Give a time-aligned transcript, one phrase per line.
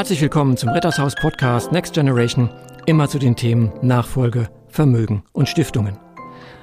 [0.00, 2.48] Herzlich willkommen zum Rittershaus Podcast Next Generation,
[2.86, 5.98] immer zu den Themen Nachfolge, Vermögen und Stiftungen.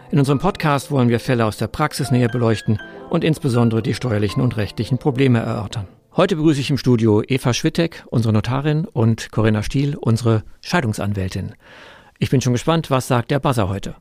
[0.09, 2.81] In unserem Podcast wollen wir Fälle aus der Praxis näher beleuchten
[3.12, 5.88] und insbesondere die steuerlichen und rechtlichen Probleme erörtern.
[6.16, 11.54] Heute begrüße ich im Studio Eva Schwittek, unsere Notarin, und Corinna Stiel, unsere Scheidungsanwältin.
[12.17, 13.98] Ich bin schon gespannt, was sagt der Buzzer heute?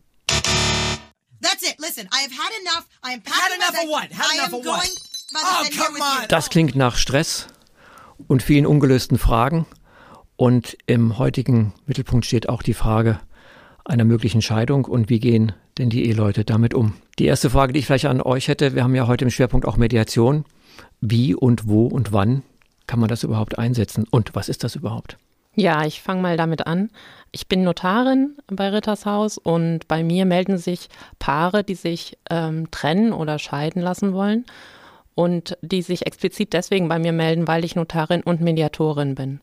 [6.30, 7.48] Das klingt nach Stress
[8.28, 9.66] und vielen ungelösten Fragen.
[10.36, 13.18] Und im heutigen Mittelpunkt steht auch die Frage
[13.84, 16.94] einer möglichen Scheidung und wie gehen denn die Eheleute damit um?
[17.18, 19.66] Die erste Frage, die ich vielleicht an euch hätte, wir haben ja heute im Schwerpunkt
[19.66, 20.44] auch Mediation.
[21.00, 22.42] Wie und wo und wann
[22.86, 24.06] kann man das überhaupt einsetzen?
[24.10, 25.16] Und was ist das überhaupt?
[25.54, 26.90] Ja, ich fange mal damit an.
[27.32, 30.88] Ich bin Notarin bei Rittershaus und bei mir melden sich
[31.18, 34.44] Paare, die sich ähm, trennen oder scheiden lassen wollen
[35.16, 39.40] und die sich explizit deswegen bei mir melden, weil ich Notarin und Mediatorin bin.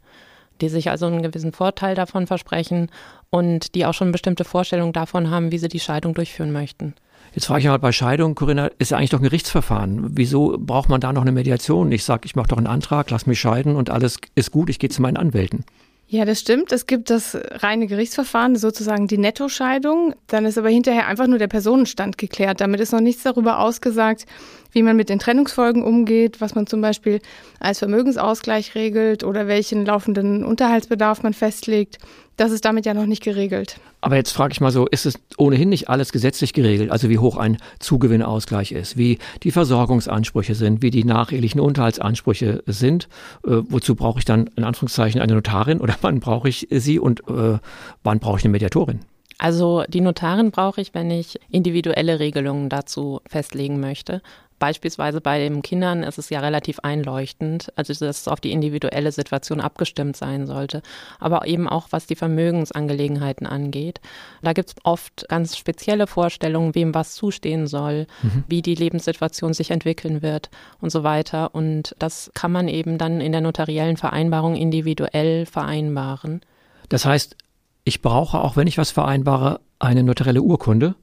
[0.61, 2.89] Die sich also einen gewissen Vorteil davon versprechen
[3.31, 6.93] und die auch schon bestimmte Vorstellungen davon haben, wie sie die Scheidung durchführen möchten.
[7.33, 10.15] Jetzt frage ich mal bei Scheidung, Corinna, ist ja eigentlich doch ein Gerichtsverfahren.
[10.15, 11.91] Wieso braucht man da noch eine Mediation?
[11.91, 14.77] Ich sage, ich mache doch einen Antrag, lass mich scheiden und alles ist gut, ich
[14.77, 15.65] gehe zu meinen Anwälten.
[16.07, 16.71] Ja, das stimmt.
[16.71, 20.13] Es gibt das reine Gerichtsverfahren, sozusagen die Nettoscheidung.
[20.27, 22.61] Dann ist aber hinterher einfach nur der Personenstand geklärt.
[22.61, 24.27] Damit ist noch nichts darüber ausgesagt,
[24.73, 27.21] wie man mit den Trennungsfolgen umgeht, was man zum Beispiel
[27.59, 31.99] als Vermögensausgleich regelt oder welchen laufenden Unterhaltsbedarf man festlegt.
[32.35, 33.79] Das ist damit ja noch nicht geregelt.
[34.01, 36.91] Aber jetzt frage ich mal so, ist es ohnehin nicht alles gesetzlich geregelt?
[36.91, 43.07] Also wie hoch ein Zugewinnausgleich ist, wie die Versorgungsansprüche sind, wie die nachehelichen Unterhaltsansprüche sind?
[43.45, 47.21] Äh, wozu brauche ich dann in Anführungszeichen eine Notarin oder wann brauche ich sie und
[47.29, 47.59] äh,
[48.03, 49.01] wann brauche ich eine Mediatorin?
[49.37, 54.21] Also die Notarin brauche ich, wenn ich individuelle Regelungen dazu festlegen möchte.
[54.59, 59.11] Beispielsweise bei den Kindern ist es ja relativ einleuchtend, also dass es auf die individuelle
[59.11, 60.81] Situation abgestimmt sein sollte,
[61.19, 63.99] aber eben auch was die Vermögensangelegenheiten angeht.
[64.41, 68.43] Da gibt es oft ganz spezielle Vorstellungen, wem was zustehen soll, mhm.
[68.47, 71.53] wie die Lebenssituation sich entwickeln wird und so weiter.
[71.53, 76.41] Und das kann man eben dann in der notariellen Vereinbarung individuell vereinbaren.
[76.89, 77.35] Das heißt,
[77.83, 80.95] ich brauche, auch wenn ich was vereinbare, eine notarielle Urkunde,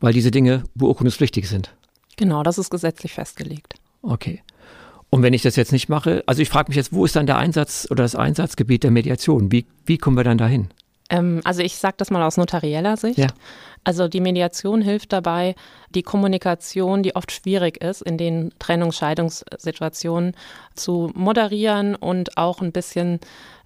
[0.00, 1.74] weil diese Dinge beurkundungspflichtig sind.
[2.16, 3.74] Genau, das ist gesetzlich festgelegt.
[4.02, 4.42] Okay.
[5.10, 7.26] Und wenn ich das jetzt nicht mache, also ich frage mich jetzt, wo ist dann
[7.26, 9.52] der Einsatz oder das Einsatzgebiet der Mediation?
[9.52, 10.70] Wie, wie kommen wir dann dahin?
[11.10, 13.18] Ähm, also ich sage das mal aus notarieller Sicht.
[13.18, 13.28] Ja.
[13.84, 15.54] Also die Mediation hilft dabei,
[15.94, 20.34] die Kommunikation, die oft schwierig ist, in den Trennungsscheidungssituationen
[20.74, 23.20] zu moderieren und auch ein bisschen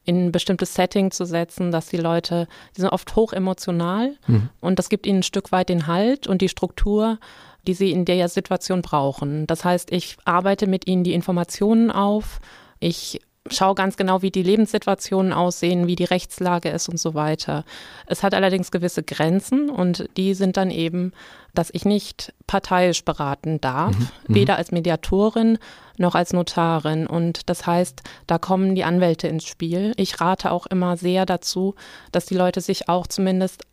[0.04, 4.48] in ein bestimmtes Setting zu setzen, dass die Leute, die sind oft hoch emotional mhm.
[4.60, 7.18] und das gibt ihnen ein Stück weit den Halt und die Struktur,
[7.68, 9.46] die sie in der Situation brauchen.
[9.46, 12.40] Das heißt, ich arbeite mit ihnen die Informationen auf,
[12.80, 13.20] ich
[13.50, 17.64] schaue ganz genau, wie die Lebenssituationen aussehen, wie die Rechtslage ist und so weiter.
[18.06, 21.12] Es hat allerdings gewisse Grenzen und die sind dann eben,
[21.54, 24.08] dass ich nicht parteiisch beraten darf, mhm.
[24.28, 24.34] mhm.
[24.34, 25.58] weder als Mediatorin
[25.98, 27.06] noch als Notarin.
[27.06, 29.92] Und das heißt, da kommen die Anwälte ins Spiel.
[29.96, 31.74] Ich rate auch immer sehr dazu,
[32.12, 33.64] dass die Leute sich auch zumindest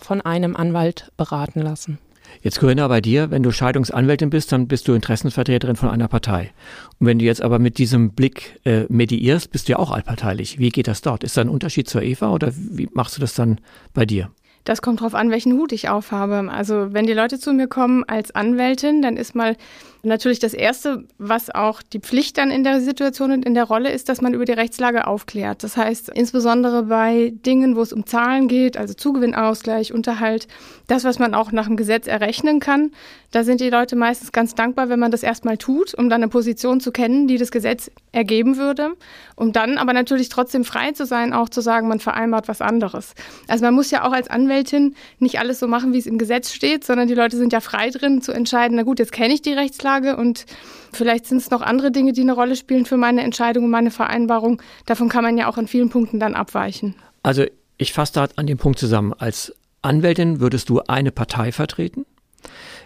[0.00, 1.98] von einem Anwalt beraten lassen.
[2.42, 6.52] Jetzt Corinna, bei dir, wenn du Scheidungsanwältin bist, dann bist du Interessenvertreterin von einer Partei.
[6.98, 10.58] Und wenn du jetzt aber mit diesem Blick äh, mediierst, bist du ja auch allparteilich.
[10.58, 11.24] Wie geht das dort?
[11.24, 13.58] Ist da ein Unterschied zur Eva oder wie machst du das dann
[13.92, 14.30] bei dir?
[14.64, 16.50] Das kommt darauf an, welchen Hut ich aufhabe.
[16.50, 19.56] Also wenn die Leute zu mir kommen als Anwältin, dann ist mal
[20.04, 23.90] natürlich das Erste, was auch die Pflicht dann in der Situation und in der Rolle
[23.90, 25.62] ist, dass man über die Rechtslage aufklärt.
[25.62, 30.48] Das heißt, insbesondere bei Dingen, wo es um Zahlen geht, also Zugewinnausgleich, Unterhalt,
[30.86, 32.90] das, was man auch nach dem Gesetz errechnen kann,
[33.30, 36.30] da sind die Leute meistens ganz dankbar, wenn man das erstmal tut, um dann eine
[36.30, 38.92] Position zu kennen, die das Gesetz ergeben würde,
[39.34, 43.14] um dann aber natürlich trotzdem frei zu sein, auch zu sagen, man vereinbart was anderes.
[43.48, 46.52] Also man muss ja auch als Anwältin nicht alles so machen, wie es im Gesetz
[46.52, 49.42] steht, sondern die Leute sind ja frei drin zu entscheiden, na gut, jetzt kenne ich
[49.42, 50.46] die Rechtslage und
[50.92, 53.90] vielleicht sind es noch andere Dinge, die eine Rolle spielen für meine Entscheidung und meine
[53.90, 54.60] Vereinbarung.
[54.86, 56.94] Davon kann man ja auch in vielen Punkten dann abweichen.
[57.22, 57.44] Also
[57.78, 59.12] ich fasse da an dem Punkt zusammen.
[59.12, 62.06] Als Anwältin würdest du eine Partei vertreten?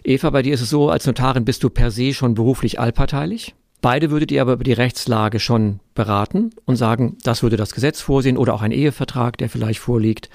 [0.04, 3.54] Eva, bei dir ist es so, als Notarin bist du per se schon beruflich allparteilich.
[3.80, 8.00] Beide würdet ihr aber über die Rechtslage schon beraten und sagen, das würde das Gesetz
[8.00, 10.30] vorsehen oder auch ein Ehevertrag, der vielleicht vorliegt.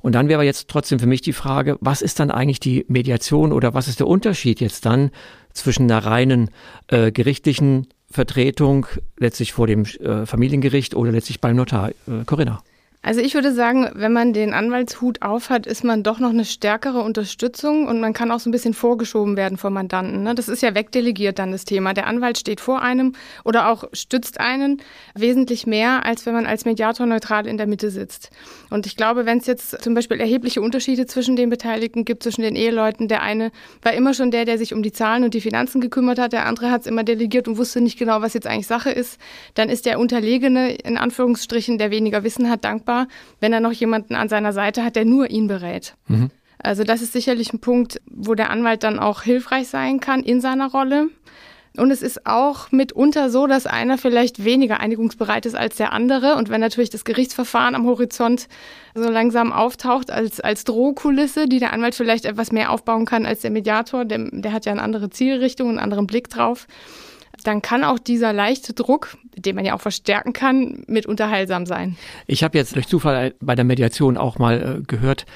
[0.00, 3.52] Und dann wäre jetzt trotzdem für mich die Frage, was ist dann eigentlich die Mediation
[3.52, 5.10] oder was ist der Unterschied jetzt dann
[5.54, 6.50] zwischen einer reinen
[6.88, 8.86] äh, gerichtlichen Vertretung
[9.18, 11.90] letztlich vor dem äh, Familiengericht oder letztlich beim Notar?
[11.90, 12.62] Äh, Corinna.
[13.04, 17.02] Also ich würde sagen, wenn man den Anwaltshut aufhat, ist man doch noch eine stärkere
[17.02, 20.22] Unterstützung und man kann auch so ein bisschen vorgeschoben werden vom Mandanten.
[20.22, 20.36] Ne?
[20.36, 21.94] Das ist ja wegdelegiert dann das Thema.
[21.94, 24.80] Der Anwalt steht vor einem oder auch stützt einen
[25.16, 28.30] wesentlich mehr, als wenn man als Mediator neutral in der Mitte sitzt.
[28.70, 32.42] Und ich glaube, wenn es jetzt zum Beispiel erhebliche Unterschiede zwischen den Beteiligten gibt, zwischen
[32.42, 33.50] den Eheleuten, der eine
[33.82, 36.46] war immer schon der, der sich um die Zahlen und die Finanzen gekümmert hat, der
[36.46, 39.18] andere hat es immer delegiert und wusste nicht genau, was jetzt eigentlich Sache ist,
[39.54, 43.08] dann ist der Unterlegene in Anführungsstrichen, der weniger Wissen hat, dankbar dankbar,
[43.40, 45.94] wenn er noch jemanden an seiner Seite hat, der nur ihn berät.
[46.08, 46.30] Mhm.
[46.58, 50.40] Also das ist sicherlich ein Punkt, wo der Anwalt dann auch hilfreich sein kann in
[50.40, 51.08] seiner Rolle.
[51.78, 56.36] Und es ist auch mitunter so, dass einer vielleicht weniger einigungsbereit ist als der andere.
[56.36, 58.46] Und wenn natürlich das Gerichtsverfahren am Horizont
[58.94, 63.40] so langsam auftaucht als, als Drohkulisse, die der Anwalt vielleicht etwas mehr aufbauen kann als
[63.40, 66.66] der Mediator, der, der hat ja eine andere Zielrichtung, einen anderen Blick drauf,
[67.42, 71.96] dann kann auch dieser leichte Druck, den man ja auch verstärken kann, mitunter heilsam sein.
[72.26, 75.26] Ich habe jetzt durch Zufall bei der Mediation auch mal äh, gehört,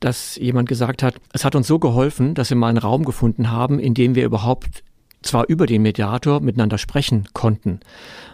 [0.00, 3.50] dass jemand gesagt hat, es hat uns so geholfen, dass wir mal einen Raum gefunden
[3.50, 4.82] haben, in dem wir überhaupt
[5.22, 7.80] zwar über den Mediator miteinander sprechen konnten,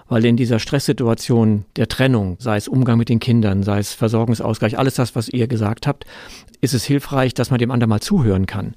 [0.08, 4.78] weil in dieser Stresssituation der Trennung, sei es Umgang mit den Kindern, sei es Versorgungsausgleich,
[4.78, 6.04] alles das, was ihr gesagt habt,
[6.60, 8.74] ist es hilfreich, dass man dem anderen mal zuhören kann.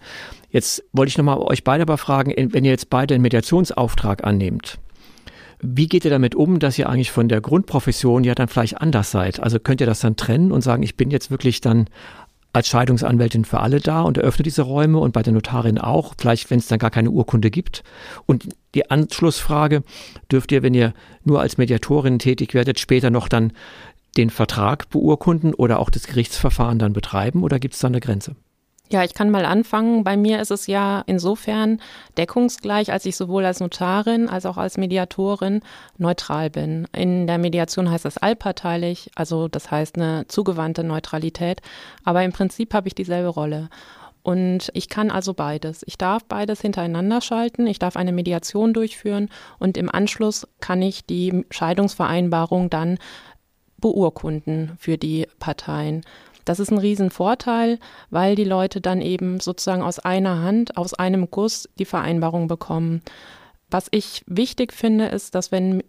[0.50, 4.80] Jetzt wollte ich nochmal euch beide aber fragen, wenn ihr jetzt beide einen Mediationsauftrag annehmt,
[5.62, 9.12] wie geht ihr damit um, dass ihr eigentlich von der Grundprofession ja dann vielleicht anders
[9.12, 9.40] seid?
[9.40, 11.88] Also könnt ihr das dann trennen und sagen, ich bin jetzt wirklich dann
[12.56, 16.50] als Scheidungsanwältin für alle da und eröffne diese Räume und bei der Notarin auch, vielleicht
[16.50, 17.84] wenn es dann gar keine Urkunde gibt.
[18.26, 19.84] Und die Anschlussfrage,
[20.32, 20.94] dürft ihr, wenn ihr
[21.26, 23.52] nur als Mediatorin tätig werdet, später noch dann
[24.16, 28.38] den Vertrag beurkunden oder auch das Gerichtsverfahren dann betreiben oder gibt es da eine Grenze?
[28.92, 30.04] Ja, ich kann mal anfangen.
[30.04, 31.82] Bei mir ist es ja insofern
[32.18, 35.62] deckungsgleich, als ich sowohl als Notarin als auch als Mediatorin
[35.98, 36.88] neutral bin.
[36.96, 41.62] In der Mediation heißt das allparteilich, also das heißt eine zugewandte Neutralität.
[42.04, 43.70] Aber im Prinzip habe ich dieselbe Rolle.
[44.22, 45.84] Und ich kann also beides.
[45.88, 47.66] Ich darf beides hintereinander schalten.
[47.68, 53.00] Ich darf eine Mediation durchführen und im Anschluss kann ich die Scheidungsvereinbarung dann
[53.78, 56.02] beurkunden für die Parteien.
[56.46, 61.30] Das ist ein Riesenvorteil, weil die Leute dann eben sozusagen aus einer Hand, aus einem
[61.30, 63.02] Guss die Vereinbarung bekommen.
[63.70, 65.84] Was ich wichtig finde, ist, dass wenn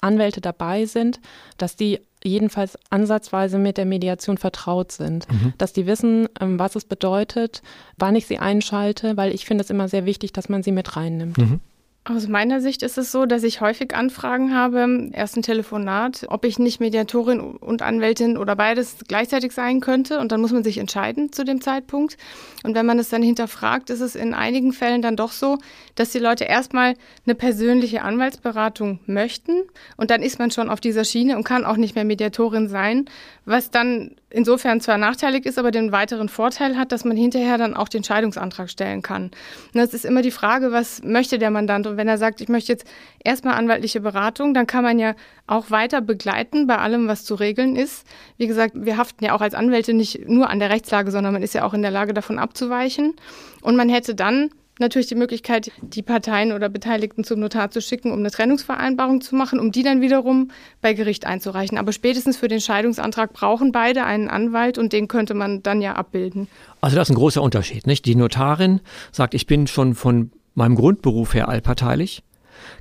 [0.00, 1.20] Anwälte dabei sind,
[1.56, 5.54] dass die jedenfalls ansatzweise mit der Mediation vertraut sind, mhm.
[5.58, 7.62] dass die wissen, ähm, was es bedeutet,
[7.96, 10.96] wann ich sie einschalte, weil ich finde es immer sehr wichtig, dass man sie mit
[10.96, 11.38] reinnimmt.
[11.38, 11.60] Mhm.
[12.08, 16.44] Aus meiner Sicht ist es so, dass ich häufig Anfragen habe, erst ein Telefonat, ob
[16.44, 20.20] ich nicht Mediatorin und Anwältin oder beides gleichzeitig sein könnte.
[20.20, 22.16] Und dann muss man sich entscheiden zu dem Zeitpunkt.
[22.62, 25.58] Und wenn man es dann hinterfragt, ist es in einigen Fällen dann doch so,
[25.96, 26.94] dass die Leute erstmal
[27.24, 29.64] eine persönliche Anwaltsberatung möchten.
[29.96, 33.06] Und dann ist man schon auf dieser Schiene und kann auch nicht mehr Mediatorin sein,
[33.46, 37.74] was dann insofern zwar nachteilig ist, aber den weiteren Vorteil hat, dass man hinterher dann
[37.74, 39.24] auch den Scheidungsantrag stellen kann.
[39.24, 41.95] Und das ist immer die Frage, was möchte der Mandant?
[41.96, 42.86] Wenn er sagt, ich möchte jetzt
[43.22, 45.14] erstmal anwaltliche Beratung, dann kann man ja
[45.46, 48.06] auch weiter begleiten bei allem, was zu regeln ist.
[48.36, 51.42] Wie gesagt, wir haften ja auch als Anwälte nicht nur an der Rechtslage, sondern man
[51.42, 53.14] ist ja auch in der Lage, davon abzuweichen.
[53.62, 58.12] Und man hätte dann natürlich die Möglichkeit, die Parteien oder Beteiligten zum Notar zu schicken,
[58.12, 60.50] um eine Trennungsvereinbarung zu machen, um die dann wiederum
[60.80, 61.78] bei Gericht einzureichen.
[61.78, 65.94] Aber spätestens für den Scheidungsantrag brauchen beide einen Anwalt und den könnte man dann ja
[65.94, 66.48] abbilden.
[66.80, 68.04] Also das ist ein großer Unterschied, nicht?
[68.04, 68.80] Die Notarin
[69.12, 72.24] sagt, ich bin schon von meinem Grundberuf her allparteilich,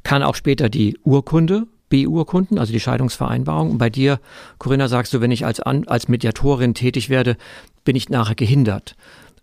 [0.04, 3.72] kann auch später die Urkunde beurkunden, also die Scheidungsvereinbarung.
[3.72, 4.20] Und bei dir,
[4.58, 7.38] Corinna, sagst du, wenn ich als, An als Mediatorin tätig werde,
[7.84, 8.96] bin ich nachher gehindert.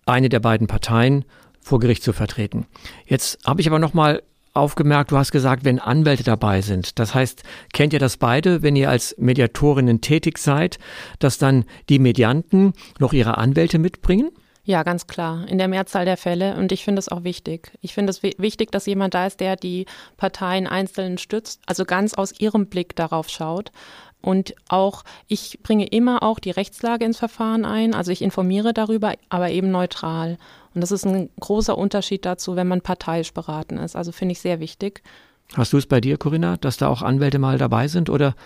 [0.07, 1.25] Eine der beiden Parteien
[1.61, 2.67] vor Gericht zu vertreten.
[3.07, 4.23] Jetzt habe ich aber noch mal
[4.55, 6.99] aufgemerkt, du hast gesagt, wenn Anwälte dabei sind.
[6.99, 10.79] Das heißt, kennt ihr das beide, wenn ihr als Mediatorinnen tätig seid,
[11.21, 14.31] dass dann die Medianten noch ihre Anwälte mitbringen?
[14.65, 16.55] Ja, ganz klar, in der Mehrzahl der Fälle.
[16.57, 17.73] Und ich finde es auch wichtig.
[17.81, 22.15] Ich finde es wichtig, dass jemand da ist, der die Parteien einzeln stützt, also ganz
[22.15, 23.73] aus ihrem Blick darauf schaut.
[24.21, 29.15] Und auch, ich bringe immer auch die Rechtslage ins Verfahren ein, also ich informiere darüber,
[29.29, 30.39] aber eben neutral.
[30.75, 33.97] Und das ist ein großer Unterschied dazu, wenn man parteiisch beraten ist.
[33.97, 35.03] Also finde ich sehr wichtig.
[35.55, 38.37] Hast du es bei dir, Corinna, dass da auch Anwälte mal dabei sind oder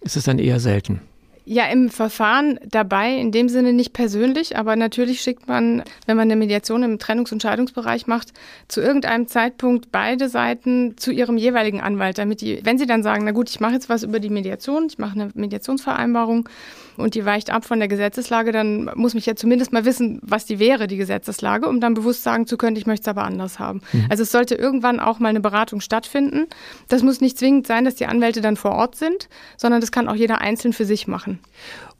[0.00, 1.02] ist es dann eher selten?
[1.44, 6.30] Ja, im Verfahren dabei, in dem Sinne nicht persönlich, aber natürlich schickt man, wenn man
[6.30, 8.32] eine Mediation im Trennungs- und Scheidungsbereich macht,
[8.68, 13.24] zu irgendeinem Zeitpunkt beide Seiten zu ihrem jeweiligen Anwalt, damit die, wenn sie dann sagen,
[13.24, 16.48] na gut, ich mache jetzt was über die Mediation, ich mache eine Mediationsvereinbarung
[16.96, 20.44] und die weicht ab von der Gesetzeslage, dann muss mich ja zumindest mal wissen, was
[20.44, 23.58] die wäre, die Gesetzeslage, um dann bewusst sagen zu können, ich möchte es aber anders
[23.58, 23.80] haben.
[23.92, 24.06] Mhm.
[24.08, 26.46] Also es sollte irgendwann auch mal eine Beratung stattfinden.
[26.88, 30.08] Das muss nicht zwingend sein, dass die Anwälte dann vor Ort sind, sondern das kann
[30.08, 31.31] auch jeder einzeln für sich machen.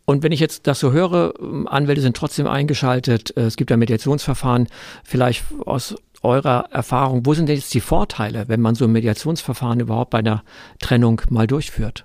[0.04, 3.70] Und wenn ich jetzt das so höre, ähm, Anwälte sind trotzdem eingeschaltet, äh, es gibt
[3.70, 4.68] ein Mediationsverfahren,
[5.04, 9.80] vielleicht aus eurer Erfahrung, wo sind denn jetzt die Vorteile, wenn man so ein Mediationsverfahren
[9.80, 10.42] überhaupt bei einer
[10.80, 12.04] Trennung mal durchführt?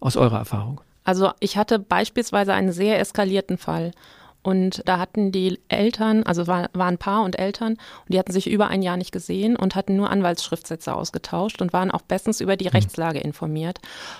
[0.00, 0.80] Aus eurer Erfahrung?
[1.04, 3.92] Also ich hatte beispielsweise einen sehr eskalierten Fall.
[4.42, 8.50] Und da hatten die Eltern, also war, waren Paar und Eltern, und die hatten sich
[8.50, 12.56] über ein Jahr nicht gesehen und hatten nur Anwaltsschriftsätze ausgetauscht und waren auch bestens über
[12.56, 12.72] die hm.
[12.72, 13.78] Rechtslage informiert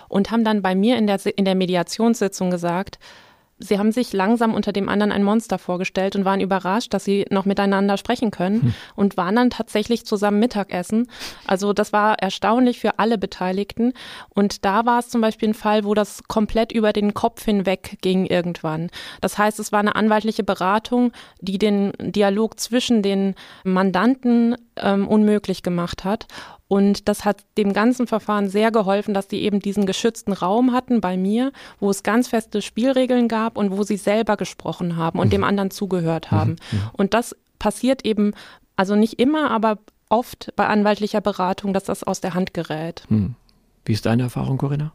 [0.09, 2.99] und haben dann bei mir in der, in der Mediationssitzung gesagt,
[3.63, 7.27] sie haben sich langsam unter dem anderen ein Monster vorgestellt und waren überrascht, dass sie
[7.31, 8.75] noch miteinander sprechen können hm.
[8.97, 11.09] und waren dann tatsächlich zusammen Mittagessen.
[11.47, 13.93] Also das war erstaunlich für alle Beteiligten.
[14.31, 17.99] Und da war es zum Beispiel ein Fall, wo das komplett über den Kopf hinweg
[18.03, 18.91] ging irgendwann.
[19.21, 25.63] Das heißt, es war eine anwaltliche Beratung, die den Dialog zwischen den Mandanten ähm, unmöglich
[25.63, 26.27] gemacht hat.
[26.73, 31.03] Und das hat dem ganzen Verfahren sehr geholfen, dass die eben diesen geschützten Raum hatten
[31.03, 35.27] bei mir, wo es ganz feste Spielregeln gab und wo sie selber gesprochen haben und
[35.27, 35.33] mhm.
[35.33, 36.53] dem anderen zugehört haben.
[36.53, 36.81] Mhm.
[36.95, 38.33] Und das passiert eben,
[38.75, 43.05] also nicht immer, aber oft bei anwaltlicher Beratung, dass das aus der Hand gerät.
[43.11, 43.35] Mhm.
[43.85, 44.95] Wie ist deine Erfahrung, Corinna?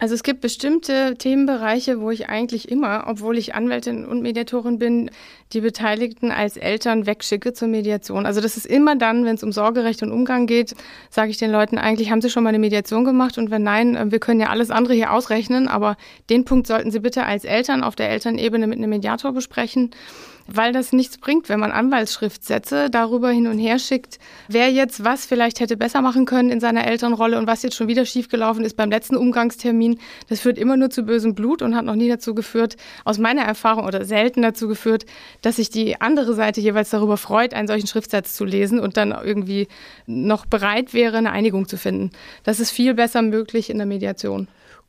[0.00, 5.10] Also es gibt bestimmte Themenbereiche, wo ich eigentlich immer, obwohl ich Anwältin und Mediatorin bin,
[5.52, 8.24] die Beteiligten als Eltern wegschicke zur Mediation.
[8.24, 10.76] Also das ist immer dann, wenn es um Sorgerecht und Umgang geht,
[11.10, 13.38] sage ich den Leuten eigentlich, haben Sie schon mal eine Mediation gemacht?
[13.38, 15.96] Und wenn nein, äh, wir können ja alles andere hier ausrechnen, aber
[16.30, 19.90] den Punkt sollten Sie bitte als Eltern auf der Elternebene mit einem Mediator besprechen
[20.48, 25.26] weil das nichts bringt, wenn man Anwaltsschriftsätze darüber hin und her schickt, wer jetzt was
[25.26, 28.74] vielleicht hätte besser machen können in seiner Elternrolle und was jetzt schon wieder schiefgelaufen ist
[28.74, 29.98] beim letzten Umgangstermin.
[30.28, 33.42] Das führt immer nur zu bösem Blut und hat noch nie dazu geführt, aus meiner
[33.42, 35.04] Erfahrung oder selten dazu geführt,
[35.42, 39.12] dass sich die andere Seite jeweils darüber freut, einen solchen Schriftsatz zu lesen und dann
[39.12, 39.68] irgendwie
[40.06, 42.10] noch bereit wäre, eine Einigung zu finden.
[42.42, 44.48] Das ist viel besser möglich in der Mediation.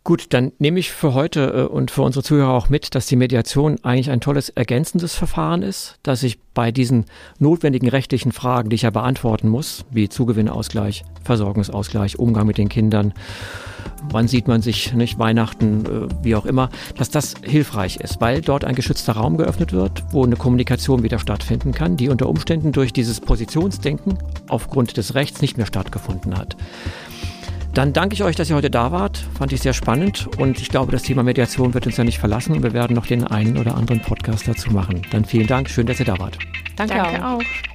[0.09, 3.15] Gut, dann nehme ich für heute äh, und für unsere Zuhörer auch mit, dass die
[3.15, 7.05] Mediation eigentlich ein tolles ergänzendes Verfahren ist, dass ich bei diesen
[7.37, 13.13] notwendigen rechtlichen Fragen, die ich ja beantworten muss, wie Zugewinnausgleich, Versorgungsausgleich, Umgang mit den Kindern,
[14.09, 18.41] wann sieht man sich, nicht Weihnachten, äh, wie auch immer, dass das hilfreich ist, weil
[18.41, 22.71] dort ein geschützter Raum geöffnet wird, wo eine Kommunikation wieder stattfinden kann, die unter Umständen
[22.71, 26.57] durch dieses Positionsdenken aufgrund des Rechts nicht mehr stattgefunden hat.
[27.73, 29.17] Dann danke ich euch, dass ihr heute da wart.
[29.37, 32.53] Fand ich sehr spannend und ich glaube, das Thema Mediation wird uns ja nicht verlassen
[32.53, 35.01] und wir werden noch den einen oder anderen Podcast dazu machen.
[35.11, 36.37] Dann vielen Dank, schön, dass ihr da wart.
[36.75, 37.39] Danke, danke auch.
[37.39, 37.68] auch.